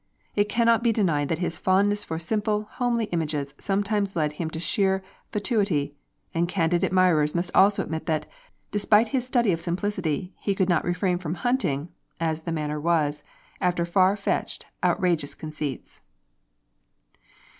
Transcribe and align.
It 0.35 0.49
cannot 0.49 0.81
be 0.81 0.91
denied 0.91 1.29
that 1.29 1.37
his 1.45 1.59
fondness 1.59 2.03
for 2.05 2.17
simple, 2.17 2.67
homely 2.71 3.05
images 3.11 3.53
sometimes 3.59 4.15
led 4.15 4.33
him 4.33 4.45
into 4.47 4.59
sheer 4.59 5.03
fatuity; 5.31 5.93
and 6.33 6.49
candid 6.49 6.83
admirers 6.83 7.35
must 7.35 7.51
also 7.53 7.83
admit 7.83 8.07
that, 8.07 8.25
despite 8.71 9.09
his 9.09 9.27
study 9.27 9.51
of 9.51 9.61
simplicity, 9.61 10.33
he 10.39 10.55
could 10.55 10.69
not 10.69 10.83
refrain 10.85 11.19
from 11.19 11.35
hunting 11.35 11.89
(as 12.19 12.41
the 12.41 12.51
manner 12.51 12.79
was) 12.81 13.23
after 13.61 13.85
far 13.85 14.17
fetched 14.17 14.65
outrageous 14.83 15.35
conceits." 15.35 16.01